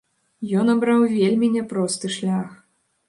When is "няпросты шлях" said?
1.57-2.49